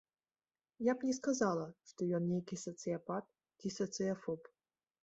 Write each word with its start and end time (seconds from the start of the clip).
Я 0.91 0.95
б 0.95 0.99
не 1.09 1.13
сказала, 1.17 1.67
што 1.91 2.09
ён 2.21 2.27
нейкі 2.33 2.61
сацыяпат 2.65 3.23
ці 3.63 3.75
сацыяфоб. 3.79 4.53